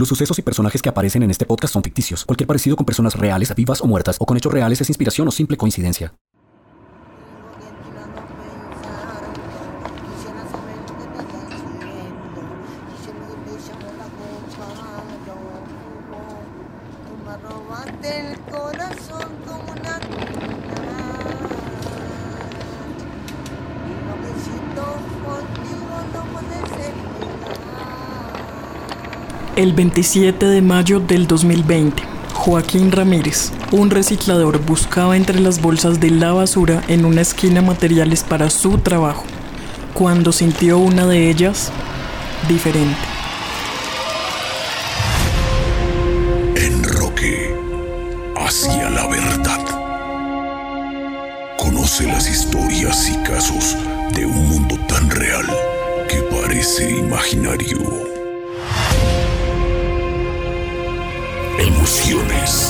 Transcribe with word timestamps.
Los 0.00 0.08
sucesos 0.08 0.38
y 0.38 0.40
personajes 0.40 0.80
que 0.80 0.88
aparecen 0.88 1.22
en 1.24 1.30
este 1.30 1.44
podcast 1.44 1.74
son 1.74 1.82
ficticios. 1.82 2.24
Cualquier 2.24 2.46
parecido 2.46 2.74
con 2.74 2.86
personas 2.86 3.16
reales, 3.16 3.54
vivas 3.54 3.82
o 3.82 3.86
muertas, 3.86 4.16
o 4.18 4.24
con 4.24 4.34
hechos 4.38 4.50
reales 4.50 4.80
es 4.80 4.88
inspiración 4.88 5.28
o 5.28 5.30
simple 5.30 5.58
coincidencia. 5.58 6.14
El 29.60 29.74
27 29.74 30.46
de 30.46 30.62
mayo 30.62 31.00
del 31.00 31.26
2020, 31.26 32.02
Joaquín 32.32 32.90
Ramírez, 32.90 33.52
un 33.72 33.90
reciclador, 33.90 34.58
buscaba 34.64 35.18
entre 35.18 35.38
las 35.38 35.60
bolsas 35.60 36.00
de 36.00 36.08
la 36.08 36.32
basura 36.32 36.82
en 36.88 37.04
una 37.04 37.20
esquina 37.20 37.60
materiales 37.60 38.24
para 38.24 38.48
su 38.48 38.78
trabajo, 38.78 39.24
cuando 39.92 40.32
sintió 40.32 40.78
una 40.78 41.06
de 41.06 41.28
ellas 41.28 41.70
diferente. 42.48 42.96
Enroque 46.56 47.54
hacia 48.36 48.88
la 48.88 49.06
verdad. 49.08 49.60
Conoce 51.58 52.06
las 52.06 52.26
historias 52.26 53.10
y 53.10 53.16
casos 53.28 53.76
de 54.14 54.24
un 54.24 54.48
mundo 54.48 54.78
tan 54.88 55.10
real 55.10 55.44
que 56.08 56.16
parece 56.34 56.96
imaginario. 56.96 58.09
Emociones, 61.60 62.69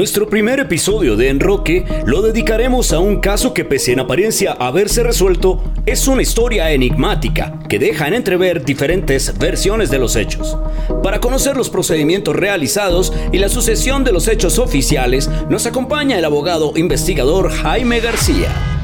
Nuestro 0.00 0.30
primer 0.30 0.60
episodio 0.60 1.14
de 1.14 1.28
Enroque 1.28 1.84
lo 2.06 2.22
dedicaremos 2.22 2.94
a 2.94 3.00
un 3.00 3.20
caso 3.20 3.52
que 3.52 3.66
pese 3.66 3.92
en 3.92 4.00
apariencia 4.00 4.52
haberse 4.52 5.02
resuelto, 5.02 5.62
es 5.84 6.08
una 6.08 6.22
historia 6.22 6.70
enigmática 6.70 7.58
que 7.68 7.78
deja 7.78 8.08
en 8.08 8.14
entrever 8.14 8.64
diferentes 8.64 9.36
versiones 9.36 9.90
de 9.90 9.98
los 9.98 10.16
hechos. 10.16 10.56
Para 11.02 11.20
conocer 11.20 11.54
los 11.54 11.68
procedimientos 11.68 12.34
realizados 12.34 13.12
y 13.30 13.36
la 13.36 13.50
sucesión 13.50 14.02
de 14.02 14.12
los 14.12 14.26
hechos 14.26 14.58
oficiales, 14.58 15.28
nos 15.50 15.66
acompaña 15.66 16.18
el 16.18 16.24
abogado 16.24 16.72
investigador 16.76 17.50
Jaime 17.50 18.00
García 18.00 18.79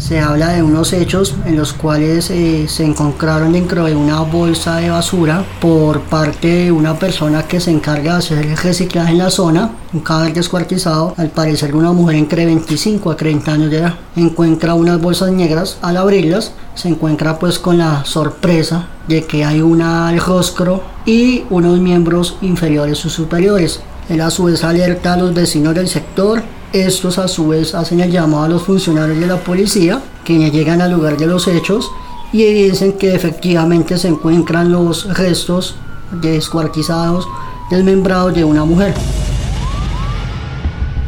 se 0.00 0.18
habla 0.18 0.48
de 0.48 0.62
unos 0.62 0.92
hechos 0.94 1.34
en 1.44 1.56
los 1.56 1.74
cuales 1.74 2.30
eh, 2.30 2.66
se 2.68 2.84
encontraron 2.84 3.52
dentro 3.52 3.84
de 3.84 3.94
una 3.94 4.22
bolsa 4.22 4.76
de 4.76 4.90
basura 4.90 5.44
por 5.60 6.00
parte 6.00 6.64
de 6.64 6.72
una 6.72 6.98
persona 6.98 7.42
que 7.42 7.60
se 7.60 7.70
encarga 7.70 8.14
de 8.14 8.18
hacer 8.18 8.38
el 8.46 8.56
reciclaje 8.56 9.12
en 9.12 9.18
la 9.18 9.30
zona, 9.30 9.72
un 9.92 10.00
cadáver 10.00 10.32
descuartizado, 10.32 11.14
al 11.18 11.28
parecer 11.28 11.76
una 11.76 11.92
mujer 11.92 12.16
entre 12.16 12.46
25 12.46 13.10
a 13.10 13.16
30 13.16 13.52
años 13.52 13.70
de 13.70 13.78
edad. 13.78 13.94
Encuentra 14.16 14.74
unas 14.74 15.00
bolsas 15.00 15.30
negras, 15.30 15.76
al 15.82 15.98
abrirlas 15.98 16.52
se 16.74 16.88
encuentra 16.88 17.38
pues 17.38 17.58
con 17.58 17.76
la 17.76 18.04
sorpresa 18.06 18.88
de 19.06 19.24
que 19.26 19.44
hay 19.44 19.60
una 19.60 20.10
rostro 20.16 20.82
y 21.04 21.44
unos 21.50 21.78
miembros 21.78 22.36
inferiores 22.40 23.04
o 23.04 23.10
superiores. 23.10 23.80
Él 24.08 24.22
a 24.22 24.30
su 24.30 24.44
vez 24.44 24.64
alerta 24.64 25.12
a 25.12 25.16
los 25.18 25.34
vecinos 25.34 25.74
del 25.74 25.88
sector 25.88 26.42
estos 26.72 27.18
a 27.18 27.28
su 27.28 27.48
vez 27.48 27.74
hacen 27.74 28.00
el 28.00 28.10
llamado 28.10 28.44
a 28.44 28.48
los 28.48 28.62
funcionarios 28.62 29.18
de 29.18 29.26
la 29.26 29.36
policía, 29.36 30.02
quienes 30.24 30.52
llegan 30.52 30.80
al 30.80 30.92
lugar 30.92 31.16
de 31.16 31.26
los 31.26 31.48
hechos 31.48 31.90
y 32.32 32.44
dicen 32.44 32.92
que 32.92 33.14
efectivamente 33.14 33.98
se 33.98 34.08
encuentran 34.08 34.70
los 34.70 35.16
restos 35.16 35.76
descuartizados, 36.22 37.26
desmembrados 37.70 38.34
de 38.34 38.44
una 38.44 38.64
mujer. 38.64 38.94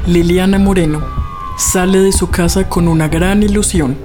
Liliana 0.06 0.58
Moreno 0.58 1.00
sale 1.56 2.00
de 2.00 2.12
su 2.12 2.28
casa 2.28 2.68
con 2.68 2.88
una 2.88 3.08
gran 3.08 3.42
ilusión, 3.42 3.96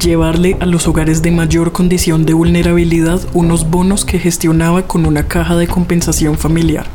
llevarle 0.00 0.56
a 0.60 0.66
los 0.66 0.86
hogares 0.86 1.22
de 1.22 1.32
mayor 1.32 1.72
condición 1.72 2.24
de 2.24 2.34
vulnerabilidad 2.34 3.20
unos 3.32 3.68
bonos 3.68 4.04
que 4.04 4.20
gestionaba 4.20 4.82
con 4.86 5.06
una 5.06 5.26
caja 5.26 5.56
de 5.56 5.66
compensación 5.66 6.38
familiar. 6.38 6.86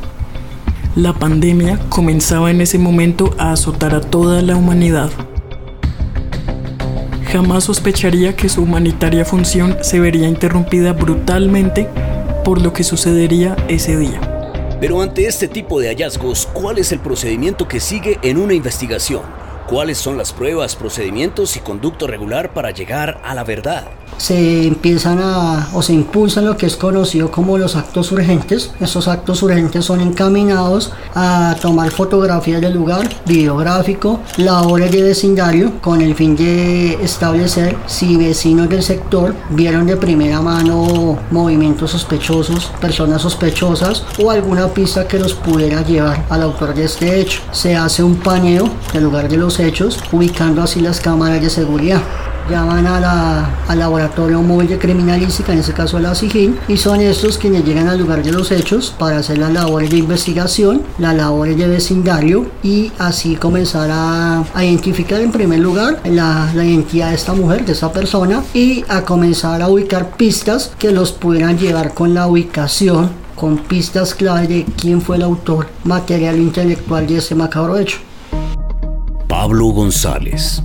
La 0.95 1.11
pandemia 1.11 1.79
comenzaba 1.89 2.51
en 2.51 2.61
ese 2.61 2.77
momento 2.77 3.33
a 3.39 3.51
azotar 3.51 3.95
a 3.95 4.01
toda 4.01 4.43
la 4.43 4.55
humanidad. 4.55 5.09
Jamás 7.31 7.63
sospecharía 7.63 8.35
que 8.35 8.47
su 8.47 8.61
humanitaria 8.61 9.25
función 9.25 9.77
se 9.81 9.99
vería 9.99 10.27
interrumpida 10.27 10.93
brutalmente 10.93 11.89
por 12.45 12.61
lo 12.61 12.73
que 12.73 12.83
sucedería 12.83 13.55
ese 13.67 13.97
día. 13.97 14.21
Pero 14.79 15.01
ante 15.01 15.25
este 15.25 15.47
tipo 15.47 15.79
de 15.79 15.87
hallazgos, 15.87 16.47
¿cuál 16.53 16.77
es 16.77 16.91
el 16.91 16.99
procedimiento 16.99 17.67
que 17.67 17.79
sigue 17.79 18.19
en 18.21 18.37
una 18.37 18.53
investigación? 18.53 19.23
¿Cuáles 19.65 19.97
son 19.97 20.15
las 20.15 20.31
pruebas, 20.31 20.75
procedimientos 20.75 21.57
y 21.57 21.61
conducto 21.61 22.05
regular 22.05 22.53
para 22.53 22.69
llegar 22.69 23.19
a 23.23 23.33
la 23.33 23.43
verdad? 23.43 23.87
Se 24.17 24.67
empiezan 24.67 25.19
a 25.21 25.69
o 25.73 25.81
se 25.81 25.93
impulsan 25.93 26.45
lo 26.45 26.57
que 26.57 26.65
es 26.65 26.75
conocido 26.75 27.31
como 27.31 27.57
los 27.57 27.75
actos 27.75 28.11
urgentes. 28.11 28.71
Estos 28.79 29.07
actos 29.07 29.41
urgentes 29.43 29.85
son 29.85 30.01
encaminados 30.01 30.91
a 31.15 31.55
tomar 31.61 31.91
fotografías 31.91 32.61
del 32.61 32.73
lugar, 32.73 33.09
videográfico, 33.25 34.19
labores 34.37 34.91
de 34.91 35.03
vecindario 35.03 35.81
con 35.81 36.01
el 36.01 36.15
fin 36.15 36.35
de 36.35 36.93
establecer 37.03 37.75
si 37.87 38.17
vecinos 38.17 38.69
del 38.69 38.83
sector 38.83 39.35
vieron 39.49 39.85
de 39.85 39.97
primera 39.97 40.41
mano 40.41 41.17
movimientos 41.31 41.91
sospechosos, 41.91 42.71
personas 42.79 43.21
sospechosas 43.21 44.03
o 44.21 44.31
alguna 44.31 44.67
pista 44.67 45.07
que 45.07 45.19
los 45.19 45.33
pudiera 45.33 45.81
llevar 45.81 46.25
al 46.29 46.43
autor 46.43 46.73
de 46.73 46.85
este 46.85 47.19
hecho. 47.19 47.41
Se 47.51 47.75
hace 47.75 48.03
un 48.03 48.15
paneo 48.15 48.69
del 48.93 49.03
lugar 49.03 49.29
de 49.29 49.37
los 49.37 49.59
hechos 49.59 49.99
ubicando 50.11 50.61
así 50.61 50.79
las 50.79 50.99
cámaras 50.99 51.41
de 51.41 51.49
seguridad 51.49 52.01
llaman 52.49 52.85
a 52.87 52.99
la, 52.99 53.49
al 53.67 53.79
laboratorio 53.79 54.41
móvil 54.41 54.67
de 54.67 54.77
criminalística, 54.77 55.53
en 55.53 55.59
este 55.59 55.73
caso 55.73 55.97
a 55.97 56.01
la 56.01 56.15
SIGIN, 56.15 56.57
y 56.67 56.77
son 56.77 57.01
estos 57.01 57.37
quienes 57.37 57.65
llegan 57.65 57.87
al 57.87 57.99
lugar 57.99 58.23
de 58.23 58.31
los 58.31 58.51
hechos 58.51 58.93
para 58.97 59.17
hacer 59.17 59.37
las 59.37 59.51
labores 59.51 59.89
de 59.89 59.97
investigación, 59.97 60.81
las 60.97 61.15
labores 61.15 61.57
de 61.57 61.67
vecindario 61.67 62.47
y 62.63 62.91
así 62.99 63.35
comenzar 63.35 63.89
a, 63.91 64.43
identificar 64.55 65.21
en 65.21 65.31
primer 65.31 65.59
lugar 65.59 65.99
la, 66.05 66.51
la, 66.53 66.63
identidad 66.63 67.09
de 67.09 67.15
esta 67.15 67.33
mujer, 67.33 67.65
de 67.65 67.73
esta 67.73 67.91
persona, 67.91 68.43
y 68.53 68.83
a 68.87 69.01
comenzar 69.03 69.61
a 69.61 69.67
ubicar 69.67 70.15
pistas 70.15 70.71
que 70.77 70.91
los 70.91 71.11
pudieran 71.11 71.57
llevar 71.57 71.93
con 71.93 72.13
la 72.13 72.27
ubicación 72.27 73.23
con 73.35 73.57
pistas 73.57 74.13
clave 74.13 74.47
de 74.47 74.65
quién 74.77 75.01
fue 75.01 75.17
el 75.17 75.23
autor 75.23 75.67
material 75.83 76.37
intelectual 76.37 77.07
de 77.07 77.17
este 77.17 77.35
macabro 77.35 77.77
hecho. 77.77 77.97
Pablo 79.27 79.65
González 79.67 80.61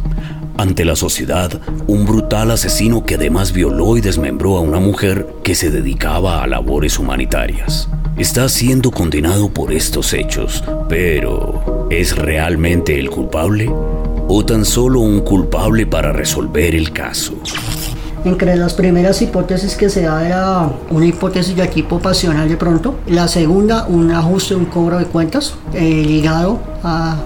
ante 0.58 0.84
la 0.84 0.96
sociedad, 0.96 1.60
un 1.86 2.04
brutal 2.04 2.50
asesino 2.50 3.06
que 3.06 3.14
además 3.14 3.52
violó 3.52 3.96
y 3.96 4.00
desmembró 4.00 4.58
a 4.58 4.60
una 4.60 4.80
mujer 4.80 5.26
que 5.44 5.54
se 5.54 5.70
dedicaba 5.70 6.42
a 6.42 6.46
labores 6.48 6.98
humanitarias. 6.98 7.88
Está 8.16 8.48
siendo 8.48 8.90
condenado 8.90 9.48
por 9.48 9.72
estos 9.72 10.12
hechos, 10.12 10.64
pero 10.88 11.86
¿es 11.90 12.16
realmente 12.16 12.98
el 12.98 13.08
culpable? 13.08 13.70
¿O 13.70 14.44
tan 14.44 14.64
solo 14.64 14.98
un 15.00 15.20
culpable 15.20 15.86
para 15.86 16.12
resolver 16.12 16.74
el 16.74 16.92
caso? 16.92 17.34
Entre 18.28 18.54
las 18.56 18.74
primeras 18.74 19.22
hipótesis 19.22 19.74
que 19.74 19.88
se 19.88 20.02
da 20.02 20.26
era 20.26 20.70
una 20.90 21.06
hipótesis 21.06 21.56
de 21.56 21.64
equipo 21.64 21.98
pasional 21.98 22.46
de 22.46 22.58
pronto. 22.58 22.96
La 23.06 23.26
segunda, 23.26 23.86
un 23.88 24.10
ajuste, 24.10 24.54
un 24.54 24.66
cobro 24.66 24.98
de 24.98 25.06
cuentas 25.06 25.54
eh, 25.72 26.04
ligado 26.06 26.60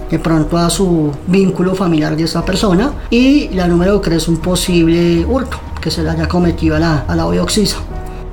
de 0.08 0.18
pronto 0.20 0.56
a 0.56 0.70
su 0.70 1.10
vínculo 1.26 1.74
familiar 1.74 2.16
de 2.16 2.22
esta 2.22 2.44
persona. 2.44 2.92
Y 3.10 3.48
la 3.48 3.66
número 3.66 4.00
tres, 4.00 4.28
un 4.28 4.36
posible 4.36 5.24
hurto 5.24 5.58
que 5.80 5.90
se 5.90 6.04
le 6.04 6.10
haya 6.10 6.28
cometido 6.28 6.76
a 6.76 6.78
la, 6.78 6.98
a 7.08 7.16
la. 7.16 7.26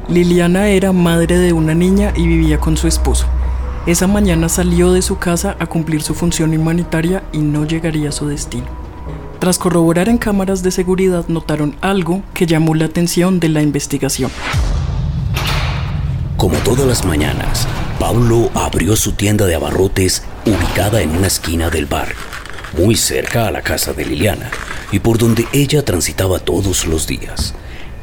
Liliana 0.08 0.70
era 0.70 0.94
madre 0.94 1.40
de 1.40 1.52
una 1.54 1.74
niña 1.74 2.14
y 2.16 2.28
vivía 2.28 2.60
con 2.60 2.78
su 2.78 2.88
esposo. 2.88 3.26
Esa 3.88 4.06
mañana 4.06 4.48
salió 4.48 4.94
de 4.94 5.02
su 5.02 5.18
casa 5.18 5.56
a 5.58 5.66
cumplir 5.66 6.04
su 6.04 6.14
función 6.14 6.56
humanitaria 6.56 7.24
y 7.32 7.40
no 7.40 7.66
llegaría 7.66 8.10
a 8.10 8.12
su 8.12 8.28
destino. 8.28 8.89
Tras 9.40 9.58
corroborar 9.58 10.10
en 10.10 10.18
cámaras 10.18 10.64
de 10.64 10.72
seguridad 10.72 11.26
notaron 11.30 11.78
algo 11.80 12.24
que 12.34 12.46
llamó 12.46 12.76
la 12.76 12.86
atención 12.86 13.40
de 13.40 13.48
la 13.48 13.62
investigación. 13.62 14.32
Como 16.36 16.58
todas 16.58 16.86
las 16.86 17.06
mañanas, 17.06 17.66
Pablo 18.00 18.52
abrió 18.54 18.98
su 18.98 19.14
tienda 19.14 19.46
de 19.46 19.56
abarrotes 19.56 20.24
ubicada 20.46 21.02
en 21.02 21.12
una 21.12 21.28
esquina 21.28 21.70
del 21.70 21.86
barrio, 21.86 22.18
muy 22.78 22.96
cerca 22.96 23.48
a 23.48 23.52
la 23.52 23.62
casa 23.62 23.94
de 23.94 24.06
Liliana 24.06 24.52
y 24.92 25.00
por 25.00 25.18
donde 25.18 25.48
ella 25.54 25.86
transitaba 25.86 26.40
todos 26.40 26.86
los 26.86 27.08
días. 27.08 27.54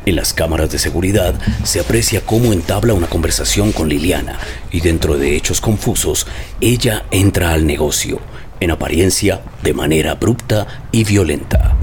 En 0.07 0.17
las 0.17 0.33
cámaras 0.33 0.71
de 0.71 0.79
seguridad 0.79 1.35
se 1.65 1.81
aprecia 1.81 2.25
cómo 2.25 2.55
entabla 2.55 2.95
una 2.95 3.09
conversación 3.09 3.73
con 3.73 3.89
Liliana 3.91 4.39
y 4.71 4.81
dentro 4.81 5.19
de 5.19 5.37
hechos 5.37 5.61
confusos, 5.61 6.27
ella 6.61 7.05
entra 7.11 7.53
al 7.53 7.67
negocio, 7.67 8.21
en 8.61 8.71
apariencia 8.71 9.41
de 9.63 9.75
manera 9.75 10.13
abrupta 10.13 10.67
y 10.93 11.05
violenta. 11.05 11.76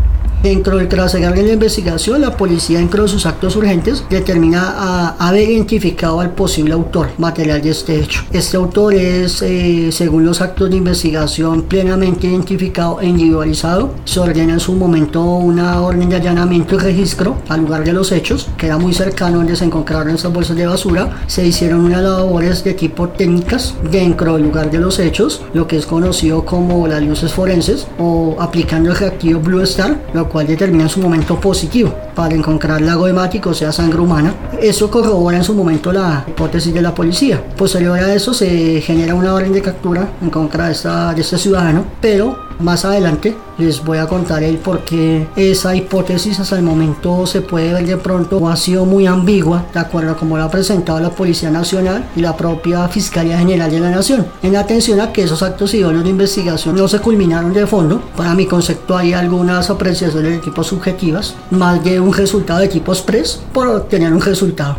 Dentro 0.43 0.75
del 0.75 0.89
trasegar 0.89 1.33
de 1.35 1.43
la 1.43 1.53
investigación, 1.53 2.19
la 2.19 2.35
policía, 2.35 2.79
dentro 2.79 3.03
de 3.03 3.07
sus 3.07 3.25
actos 3.25 3.55
urgentes, 3.55 4.03
determina 4.09 4.73
a 4.75 5.27
haber 5.29 5.49
identificado 5.49 6.19
al 6.19 6.31
posible 6.31 6.73
autor 6.73 7.07
material 7.17 7.61
de 7.61 7.69
este 7.69 7.97
hecho. 7.97 8.23
Este 8.33 8.57
autor 8.57 8.93
es, 8.93 9.41
eh, 9.41 9.89
según 9.93 10.25
los 10.25 10.41
actos 10.41 10.69
de 10.69 10.75
investigación, 10.75 11.61
plenamente 11.61 12.27
identificado 12.27 12.99
e 12.99 13.07
individualizado. 13.07 13.91
Se 14.03 14.19
ordena 14.19 14.51
en 14.51 14.59
su 14.59 14.73
momento 14.73 15.23
una 15.23 15.79
orden 15.79 16.09
de 16.09 16.17
allanamiento 16.17 16.75
y 16.75 16.79
registro 16.79 17.37
al 17.47 17.61
lugar 17.61 17.85
de 17.85 17.93
los 17.93 18.11
hechos, 18.11 18.49
que 18.57 18.65
era 18.65 18.77
muy 18.77 18.93
cercano 18.93 19.37
donde 19.37 19.55
se 19.55 19.63
encontraron 19.63 20.13
esas 20.13 20.33
bolsas 20.33 20.57
de 20.57 20.67
basura. 20.67 21.23
Se 21.25 21.47
hicieron 21.47 21.85
unas 21.85 22.03
labores 22.03 22.65
de 22.65 22.73
tipo 22.73 23.07
técnicas 23.07 23.75
dentro 23.89 24.33
del 24.33 24.43
lugar 24.43 24.69
de 24.69 24.79
los 24.79 24.99
hechos, 24.99 25.41
lo 25.53 25.67
que 25.67 25.77
es 25.77 25.85
conocido 25.85 26.43
como 26.43 26.85
las 26.85 27.01
luces 27.01 27.31
forenses 27.31 27.87
o 27.97 28.35
aplicando 28.39 28.89
el 28.89 28.97
reactivo 28.97 29.39
Blue 29.39 29.61
Star, 29.61 30.01
lo 30.13 30.32
cual 30.33 30.47
determina 30.47 30.83
en 30.85 30.89
su 30.89 30.99
momento 30.99 31.39
positivo 31.39 31.95
para 32.15 32.35
encontrar 32.35 32.81
lago 32.81 33.07
hemático, 33.07 33.49
o 33.51 33.53
sea, 33.53 33.71
sangre 33.71 33.99
humana. 33.99 34.33
Eso 34.61 34.89
corrobora 34.89 35.37
en 35.37 35.43
su 35.43 35.53
momento 35.53 35.91
la 35.91 36.25
hipótesis 36.27 36.73
de 36.73 36.81
la 36.81 36.93
policía. 36.93 37.43
Posterior 37.57 37.99
a 37.99 38.13
eso 38.13 38.33
se 38.33 38.81
genera 38.81 39.15
una 39.15 39.33
orden 39.33 39.53
de 39.53 39.61
captura 39.61 40.09
en 40.21 40.29
contra 40.29 40.67
de, 40.67 40.73
esta, 40.73 41.13
de 41.13 41.21
este 41.21 41.37
ciudadano, 41.37 41.85
pero 42.01 42.37
más 42.59 42.85
adelante 42.85 43.35
les 43.57 43.83
voy 43.83 43.97
a 43.97 44.07
contar 44.07 44.43
el 44.43 44.57
por 44.57 44.79
qué 44.79 45.27
esa 45.35 45.75
hipótesis 45.75 46.39
hasta 46.39 46.57
el 46.57 46.63
momento 46.63 47.25
se 47.27 47.41
puede 47.41 47.73
ver 47.73 47.85
de 47.85 47.97
pronto 47.97 48.37
o 48.37 48.49
ha 48.49 48.55
sido 48.55 48.85
muy 48.85 49.05
ambigua, 49.05 49.65
de 49.73 49.79
acuerdo 49.79 50.11
a 50.11 50.17
cómo 50.17 50.37
lo 50.37 50.43
ha 50.43 50.49
presentado 50.49 50.99
la 50.99 51.09
Policía 51.09 51.51
Nacional 51.51 52.09
y 52.15 52.21
la 52.21 52.35
propia 52.35 52.87
Fiscalía 52.87 53.37
General 53.37 53.69
de 53.69 53.79
la 53.79 53.91
Nación. 53.91 54.25
En 54.41 54.55
atención 54.55 54.99
a 55.01 55.11
que 55.11 55.23
esos 55.23 55.43
actos 55.43 55.73
idóneos 55.73 56.03
de 56.03 56.09
investigación 56.09 56.75
no 56.75 56.87
se 56.87 56.99
culminaron 56.99 57.53
de 57.53 57.67
fondo, 57.67 58.01
para 58.15 58.33
mi 58.33 58.45
concepto 58.45 58.97
hay 58.97 59.13
algunas 59.13 59.69
apreciaciones 59.69 60.31
de 60.31 60.37
tipo 60.39 60.63
subjetivas, 60.63 61.35
más 61.51 61.83
de 61.83 61.99
un 62.03 62.13
resultado 62.13 62.59
de 62.59 62.67
tipo 62.67 62.91
express 62.91 63.41
por 63.53 63.67
obtener 63.67 64.13
un 64.13 64.21
resultado. 64.21 64.77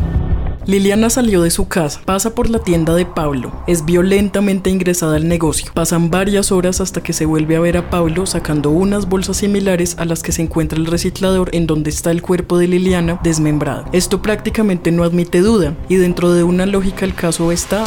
Liliana 0.67 1.11
salió 1.11 1.43
de 1.43 1.51
su 1.51 1.67
casa, 1.67 2.01
pasa 2.05 2.33
por 2.33 2.49
la 2.49 2.57
tienda 2.57 2.95
de 2.95 3.05
Pablo, 3.05 3.51
es 3.67 3.85
violentamente 3.85 4.71
ingresada 4.71 5.17
al 5.17 5.27
negocio. 5.27 5.71
Pasan 5.75 6.09
varias 6.09 6.51
horas 6.51 6.81
hasta 6.81 7.03
que 7.03 7.13
se 7.13 7.27
vuelve 7.27 7.55
a 7.55 7.59
ver 7.59 7.77
a 7.77 7.91
Pablo 7.91 8.25
sacando 8.25 8.71
unas 8.71 9.07
bolsas 9.07 9.37
similares 9.37 9.95
a 9.99 10.05
las 10.05 10.23
que 10.23 10.31
se 10.31 10.41
encuentra 10.41 10.79
el 10.79 10.87
reciclador 10.87 11.49
en 11.53 11.67
donde 11.67 11.91
está 11.91 12.09
el 12.09 12.23
cuerpo 12.23 12.57
de 12.57 12.67
Liliana 12.67 13.19
desmembrado. 13.21 13.85
Esto 13.91 14.23
prácticamente 14.23 14.91
no 14.91 15.03
admite 15.03 15.41
duda 15.41 15.75
y 15.87 15.97
dentro 15.97 16.33
de 16.33 16.43
una 16.43 16.65
lógica 16.65 17.05
el 17.05 17.13
caso 17.13 17.51
está 17.51 17.83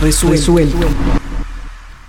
resuelto. 0.00 0.78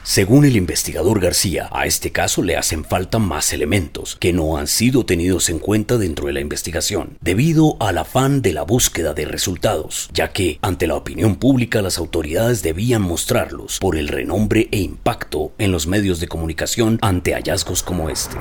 Según 0.10 0.44
el 0.44 0.56
investigador 0.56 1.20
García, 1.20 1.70
a 1.72 1.86
este 1.86 2.12
caso 2.12 2.42
le 2.42 2.58
hacen 2.58 2.84
falta 2.84 3.20
más 3.20 3.54
elementos 3.54 4.18
que 4.20 4.34
no 4.34 4.58
han 4.58 4.66
sido 4.66 5.06
tenidos 5.06 5.50
en 5.50 5.60
cuenta 5.60 6.00
dentro 6.00 6.26
de 6.26 6.34
la 6.34 6.40
investigación, 6.40 7.20
debido 7.22 7.78
al 7.80 8.00
afán 8.00 8.42
de 8.42 8.52
la 8.52 8.64
búsqueda 8.64 9.14
de 9.14 9.26
resultados, 9.26 10.10
ya 10.12 10.32
que 10.32 10.58
ante 10.64 10.88
la 10.88 10.96
opinión 10.96 11.36
pública 11.36 11.84
las 11.84 12.00
autoridades 12.00 12.64
debían 12.64 13.04
mostrarlos 13.04 13.78
por 13.78 13.96
el 13.96 14.08
renombre 14.08 14.68
e 14.72 14.80
impacto 14.80 15.52
en 15.60 15.72
los 15.72 15.86
medios 15.86 16.20
de 16.20 16.28
comunicación 16.28 16.98
ante 17.04 17.36
hallazgos 17.36 17.84
como 17.84 18.10
este 18.10 18.38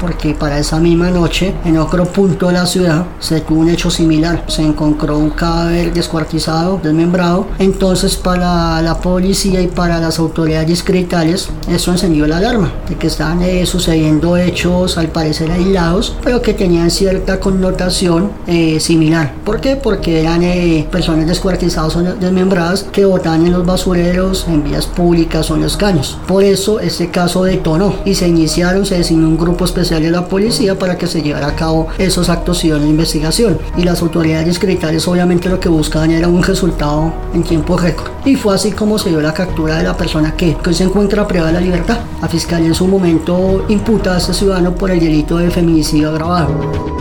porque 0.00 0.34
para 0.34 0.58
esa 0.58 0.78
misma 0.78 1.10
noche, 1.10 1.54
en 1.64 1.78
otro 1.78 2.04
punto 2.04 2.48
de 2.48 2.52
la 2.54 2.66
ciudad, 2.66 3.04
se 3.18 3.40
tuvo 3.40 3.60
un 3.60 3.68
hecho 3.68 3.90
similar. 3.90 4.44
Se 4.48 4.62
encontró 4.62 5.18
un 5.18 5.30
cadáver 5.30 5.92
descuartizado, 5.92 6.80
desmembrado. 6.82 7.46
Entonces, 7.58 8.16
para 8.16 8.80
la 8.82 9.00
policía 9.00 9.60
y 9.60 9.66
para 9.66 9.98
las 9.98 10.18
autoridades 10.18 10.82
discretales, 10.88 11.50
eso 11.70 11.92
encendió 11.92 12.26
la 12.26 12.38
alarma 12.38 12.72
de 12.88 12.94
que 12.96 13.08
estaban 13.08 13.42
eh, 13.42 13.66
sucediendo 13.66 14.38
hechos 14.38 14.96
al 14.96 15.08
parecer 15.08 15.50
aislados, 15.50 16.16
pero 16.24 16.40
que 16.40 16.54
tenían 16.54 16.90
cierta 16.90 17.38
connotación 17.40 18.30
eh, 18.46 18.80
similar. 18.80 19.34
¿Por 19.44 19.60
qué? 19.60 19.76
Porque 19.76 20.22
eran 20.22 20.42
eh, 20.42 20.88
personas 20.90 21.26
descuartizadas 21.26 21.94
o 21.96 22.02
desmembradas 22.02 22.84
que 22.84 23.04
botaban 23.04 23.44
en 23.44 23.52
los 23.52 23.66
basureros, 23.66 24.46
en 24.48 24.64
vías 24.64 24.86
públicas 24.86 25.50
o 25.50 25.56
en 25.56 25.62
los 25.62 25.76
caños. 25.76 26.16
Por 26.26 26.42
eso, 26.42 26.80
este 26.80 27.10
caso 27.10 27.44
detonó 27.44 27.94
y 28.06 28.14
se 28.14 28.26
iniciaron, 28.26 28.86
se 28.86 28.96
designó 28.96 29.28
un 29.28 29.36
grupo 29.36 29.66
especial 29.66 30.02
de 30.02 30.10
la 30.10 30.26
policía 30.26 30.78
para 30.78 30.96
que 30.96 31.06
se 31.06 31.20
llevara 31.20 31.48
a 31.48 31.54
cabo 31.54 31.88
esos 31.98 32.30
actos 32.30 32.64
y 32.64 32.70
de 32.70 32.78
investigación. 32.78 33.58
Y 33.76 33.82
las 33.82 34.00
autoridades 34.00 34.46
discretales 34.46 35.06
obviamente 35.06 35.50
lo 35.50 35.60
que 35.60 35.68
buscaban 35.68 36.12
era 36.12 36.28
un 36.28 36.42
resultado 36.42 37.12
en 37.34 37.42
tiempo 37.42 37.76
récord. 37.76 38.08
Y 38.24 38.36
fue 38.36 38.54
así 38.54 38.72
como 38.72 38.98
se 38.98 39.10
dio 39.10 39.20
la 39.20 39.34
captura 39.34 39.76
de 39.76 39.84
la 39.84 39.96
persona 39.96 40.34
que, 40.34 40.56
que 40.68 40.74
se 40.74 40.84
encuentra 40.84 41.26
privada 41.26 41.52
la 41.52 41.60
libertad. 41.60 41.98
La 42.20 42.28
fiscalía 42.28 42.68
en 42.68 42.74
su 42.74 42.86
momento 42.86 43.64
imputa 43.68 44.14
a 44.14 44.18
este 44.18 44.34
ciudadano 44.34 44.74
por 44.74 44.90
el 44.90 45.00
delito 45.00 45.38
de 45.38 45.50
feminicidio 45.50 46.10
agravado. 46.10 46.98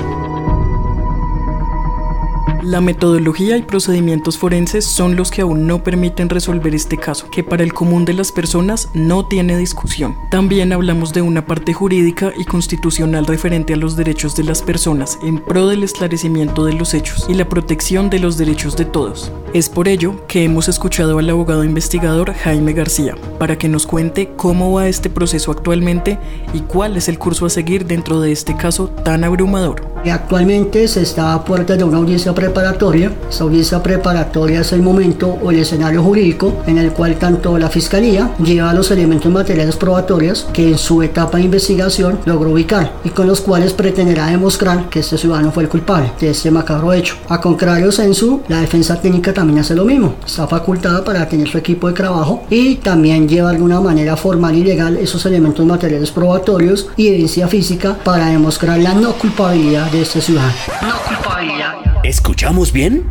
La 2.64 2.82
metodología 2.82 3.56
y 3.56 3.62
procedimientos 3.62 4.38
forenses 4.38 4.84
son 4.84 5.16
los 5.16 5.32
que 5.32 5.42
aún 5.42 5.68
no 5.68 5.84
permiten 5.84 6.28
resolver 6.28 6.76
este 6.76 6.98
caso, 6.98 7.30
que 7.30 7.42
para 7.42 7.64
el 7.64 7.74
común 7.74 8.04
de 8.04 8.14
las 8.14 8.34
personas 8.34 8.90
no 8.94 9.26
tiene 9.26 9.58
discusión. 9.58 10.18
También 10.30 10.74
hablamos 10.74 11.14
de 11.14 11.22
una 11.22 11.46
parte 11.46 11.72
jurídica 11.72 12.34
y 12.38 12.44
constitucional 12.44 13.26
referente 13.26 13.74
a 13.74 13.78
los 13.78 13.96
derechos 13.96 14.36
de 14.36 14.44
las 14.44 14.62
personas 14.62 15.18
en 15.24 15.40
pro 15.40 15.68
del 15.68 15.84
esclarecimiento 15.84 16.66
de 16.66 16.74
los 16.74 16.94
hechos 16.94 17.26
y 17.30 17.36
la 17.36 17.48
protección 17.48 18.10
de 18.10 18.20
los 18.20 18.38
derechos 18.38 18.76
de 18.76 18.84
todos. 18.84 19.32
Es 19.58 19.70
por 19.70 19.88
ello 19.88 20.24
que 20.28 20.44
hemos 20.44 20.70
escuchado 20.70 21.18
al 21.18 21.28
abogado 21.32 21.64
investigador 21.64 22.32
Jaime 22.32 22.74
García, 22.74 23.16
para 23.40 23.58
que 23.58 23.68
nos 23.68 23.88
cuente 23.88 24.30
cómo 24.36 24.72
va 24.74 24.88
este 24.88 25.10
proceso 25.10 25.52
actualmente 25.52 26.20
y 26.54 26.60
cuál 26.60 26.96
es 26.96 27.10
el 27.10 27.18
curso 27.18 27.48
a 27.48 27.50
seguir 27.50 27.88
dentro 27.88 28.22
de 28.22 28.32
este 28.32 28.56
caso 28.56 28.88
tan 28.88 29.24
abrumador. 29.24 29.82
Actualmente 30.12 30.88
se 30.88 31.02
está 31.02 31.34
a 31.34 31.44
puerta 31.44 31.76
de 31.76 31.84
una 31.84 31.98
audiencia 31.98 32.34
preparatoria. 32.34 33.12
Esta 33.30 33.44
audiencia 33.44 33.84
preparatoria 33.84 34.62
es 34.62 34.72
el 34.72 34.82
momento 34.82 35.38
o 35.44 35.52
el 35.52 35.60
escenario 35.60 36.02
jurídico 36.02 36.54
en 36.66 36.78
el 36.78 36.94
cual 36.94 37.18
tanto 37.18 37.58
la 37.58 37.70
Fiscalía 37.70 38.32
lleva 38.42 38.74
los 38.74 38.92
elementos 38.92 39.30
materiales 39.32 39.76
probatorios 39.76 40.48
que 40.54 40.70
en 40.70 40.78
su 40.78 41.02
etapa 41.02 41.38
de 41.38 41.46
investigación 41.46 42.20
logró 42.26 42.52
ubicar 42.52 42.94
y 43.04 43.10
con 43.10 43.28
los 43.28 43.42
cuales 43.42 43.74
pretenderá 43.74 44.28
demostrar 44.28 44.88
que 44.88 45.00
este 45.00 45.18
ciudadano 45.18 45.52
fue 45.52 45.64
el 45.64 45.70
culpable 45.70 46.12
de 46.22 46.30
este 46.30 46.52
macabro 46.52 46.94
hecho. 46.94 47.16
A 47.28 47.42
contrario 47.42 47.92
censu, 47.92 48.42
la 48.48 48.62
defensa 48.62 49.02
técnica 49.02 49.34
también 49.34 49.47
hace 49.60 49.76
lo 49.76 49.86
mismo. 49.86 50.16
Está 50.26 50.48
facultada 50.48 51.04
para 51.04 51.28
tener 51.30 51.48
su 51.48 51.58
equipo 51.58 51.88
de 51.88 51.94
trabajo 51.94 52.46
y 52.50 52.76
también 52.76 53.28
lleva 53.28 53.50
de 53.50 53.56
alguna 53.56 53.80
manera 53.80 54.18
formal 54.18 54.56
y 54.56 54.64
legal 54.64 54.98
esos 54.98 55.26
elementos 55.26 55.66
materiales 55.66 56.12
probatorios 56.12 56.90
y 56.98 57.08
evidencia 57.08 57.48
física 57.48 57.98
para 58.04 58.28
demostrar 58.28 58.80
la 58.80 58.94
no 58.94 59.14
culpabilidad 59.14 59.92
de 59.92 60.02
esta 60.02 60.22
ciudad. 60.22 60.52
No 60.82 60.96
culpabilidad. 61.08 61.76
¿Escuchamos 62.04 62.72
bien? 62.72 63.06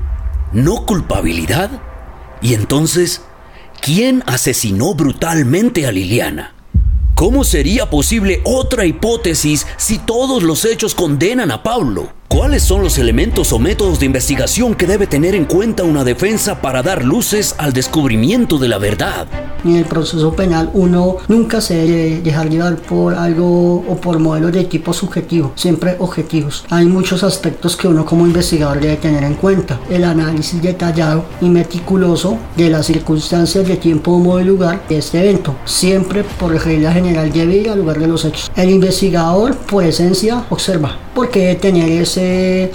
¿No 0.53 0.87
culpabilidad? 0.87 1.71
Y 2.41 2.55
entonces, 2.55 3.23
¿quién 3.81 4.23
asesinó 4.27 4.95
brutalmente 4.95 5.87
a 5.87 5.93
Liliana? 5.93 6.55
¿Cómo 7.17 7.45
sería 7.45 7.89
posible 7.89 8.43
otra 8.45 8.85
hipótesis 8.85 9.67
si 9.79 9.97
todos 9.97 10.43
los 10.43 10.67
hechos 10.67 10.95
condenan 10.95 11.51
a 11.51 11.63
Pablo? 11.63 12.13
¿Cuáles 12.29 12.65
son 12.65 12.83
los 12.83 12.99
elementos 12.99 13.53
o 13.53 13.59
métodos 13.59 14.01
de 14.01 14.07
investigación 14.07 14.75
que 14.75 14.87
debe 14.87 15.07
tener 15.07 15.35
en 15.35 15.45
cuenta 15.45 15.85
una 15.85 16.03
defensa 16.03 16.61
para 16.61 16.83
dar 16.83 17.05
luces 17.05 17.55
al 17.57 17.73
descubrimiento 17.73 18.59
de 18.59 18.69
la 18.69 18.79
verdad? 18.79 19.27
En 19.65 19.77
el 19.77 19.85
proceso 19.85 20.33
penal 20.35 20.71
uno 20.75 21.17
nunca 21.29 21.61
se 21.61 21.75
debe 21.75 22.21
dejar 22.21 22.51
llevar 22.51 22.77
por 22.77 23.15
algo 23.15 23.77
o 23.89 23.97
por 23.97 24.19
modelos 24.19 24.53
de 24.53 24.65
tipo 24.65 24.93
subjetivo, 24.93 25.53
siempre 25.55 25.97
objetivos. 25.99 26.65
Hay 26.71 26.87
muchos 26.87 27.23
aspectos 27.23 27.77
que 27.77 27.89
uno 27.89 28.05
como 28.05 28.27
investigador 28.27 28.81
debe 28.81 28.97
tener 28.97 29.25
en 29.25 29.35
cuenta. 29.35 29.81
El 29.89 30.05
análisis 30.05 30.61
detallado 30.61 31.25
y 31.41 31.49
meticuloso 31.49 32.39
de 32.57 32.71
las 32.71 32.87
circunstancias 32.87 33.67
de 33.67 33.77
tiempo, 33.77 34.19
modo 34.19 34.41
y 34.41 34.45
lugar 34.45 34.83
de 34.89 34.99
este 34.99 35.21
evento. 35.21 35.55
Siempre 35.65 36.25
por 36.25 36.53
regla 36.53 36.93
general 36.93 37.33
debe 37.33 37.57
ir 37.57 37.71
al 37.71 37.79
lugar 37.79 37.99
de 37.99 38.09
los 38.09 38.25
hechos. 38.25 38.51
El 38.57 38.71
investigador 38.71 39.57
por 39.57 39.85
esencia 39.85 40.45
observa 40.51 40.97
porque 41.17 41.41
debe 41.41 41.55
tener 41.55 41.91
ese 41.91 42.16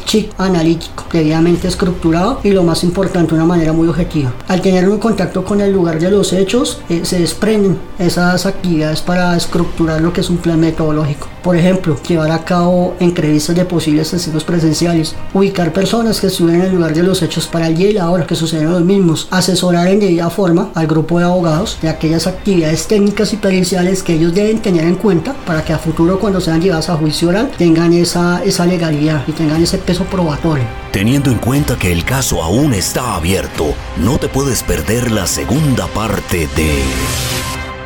chip 0.06 0.32
analítico 0.38 1.06
debidamente 1.12 1.68
estructurado 1.68 2.40
y 2.44 2.52
lo 2.52 2.64
más 2.64 2.84
importante, 2.84 3.34
una 3.34 3.46
manera 3.46 3.74
muy 3.74 3.88
objetiva. 3.88 4.34
Al 4.48 4.62
tener 4.62 4.88
un 4.90 5.00
contacto 5.00 5.44
con 5.44 5.62
el 5.62 5.72
lugar 5.72 6.00
de 6.00 6.12
los 6.12 6.34
hechos, 6.34 6.82
eh, 6.90 7.02
se 7.04 7.20
desprenden 7.20 7.78
esas 8.00 8.46
actividades 8.46 9.02
para 9.02 9.36
estructurar 9.36 10.02
lo 10.02 10.14
que 10.14 10.22
es 10.22 10.30
un 10.30 10.38
plan 10.38 10.60
metodológico. 10.60 11.31
Por 11.44 11.56
ejemplo, 11.56 11.98
llevar 12.08 12.32
a 12.32 12.44
cabo 12.46 12.96
entrevistas 13.00 13.56
de 13.56 13.66
posibles 13.66 14.12
testigos 14.12 14.44
presenciales, 14.44 15.16
ubicar 15.34 15.74
personas 15.74 16.22
que 16.22 16.28
estuvieron 16.28 16.62
en 16.62 16.68
el 16.68 16.76
lugar 16.76 16.94
de 16.94 17.04
los 17.04 17.22
hechos 17.22 17.48
para 17.48 17.70
día 17.70 17.90
y 17.90 17.94
la 17.94 18.10
hora 18.10 18.28
que 18.28 18.36
sucedieron 18.36 18.74
los 18.74 18.84
mismos, 18.84 19.28
asesorar 19.32 19.88
en 19.88 20.00
debida 20.00 20.30
forma 20.30 20.70
al 20.76 20.88
grupo 20.88 21.20
de 21.20 21.26
abogados 21.26 21.78
de 21.82 21.90
aquellas 21.90 22.28
actividades 22.28 22.88
técnicas 22.88 23.34
y 23.34 23.38
periciales 23.38 24.04
que 24.04 24.14
ellos 24.14 24.34
deben 24.34 24.62
tener 24.62 24.86
en 24.86 24.96
cuenta 24.96 25.34
para 25.46 25.64
que 25.64 25.74
a 25.74 25.80
futuro 25.80 26.20
cuando 26.20 26.42
sean 26.42 26.62
llevadas 26.62 26.90
a 26.90 26.96
juicio 26.96 27.30
oral 27.30 27.52
tengan 27.58 27.94
esa 27.94 28.22
esa, 28.46 28.66
legalidad 28.66 29.24
y 29.28 29.32
tengan 29.32 29.62
ese 29.62 29.78
peso 29.78 30.06
probatorio. 30.06 30.64
Teniendo 30.92 31.32
en 31.32 31.38
cuenta 31.38 31.78
que 31.78 31.92
el 31.92 32.04
caso 32.04 32.44
aún 32.44 32.74
está 32.74 33.16
abierto, 33.16 33.74
no 33.98 34.18
te 34.18 34.28
puedes 34.28 34.64
perder 34.64 35.12
la 35.12 35.28
segunda 35.28 35.88
parte 35.88 36.48
de 36.56 36.84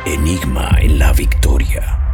Enigma 0.04 0.70
en 0.80 0.98
la 0.98 1.12
Victoria. 1.12 2.05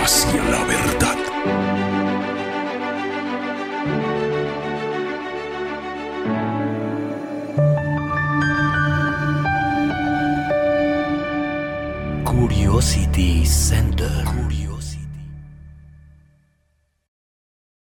hacia 0.02 0.42
la 0.44 0.64
verdad. 0.64 1.16
Curiosity 12.24 13.44
Center. 13.44 14.29